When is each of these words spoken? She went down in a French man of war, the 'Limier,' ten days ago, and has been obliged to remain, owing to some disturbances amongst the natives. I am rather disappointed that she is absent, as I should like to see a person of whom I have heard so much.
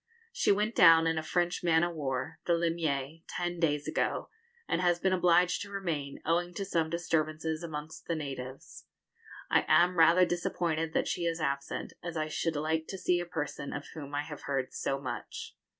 She 0.33 0.51
went 0.51 0.73
down 0.73 1.05
in 1.05 1.19
a 1.19 1.21
French 1.21 1.63
man 1.63 1.83
of 1.83 1.93
war, 1.93 2.39
the 2.47 2.53
'Limier,' 2.53 3.21
ten 3.27 3.59
days 3.59 3.87
ago, 3.87 4.29
and 4.67 4.81
has 4.81 4.97
been 4.97 5.13
obliged 5.13 5.61
to 5.61 5.69
remain, 5.69 6.19
owing 6.25 6.55
to 6.55 6.65
some 6.65 6.89
disturbances 6.89 7.61
amongst 7.61 8.07
the 8.07 8.15
natives. 8.15 8.85
I 9.51 9.63
am 9.67 9.99
rather 9.99 10.25
disappointed 10.25 10.93
that 10.93 11.07
she 11.07 11.25
is 11.25 11.39
absent, 11.39 11.93
as 12.01 12.17
I 12.17 12.29
should 12.29 12.55
like 12.55 12.87
to 12.87 12.97
see 12.97 13.19
a 13.19 13.27
person 13.27 13.73
of 13.73 13.89
whom 13.93 14.15
I 14.15 14.23
have 14.23 14.41
heard 14.49 14.73
so 14.73 14.99
much. 14.99 15.55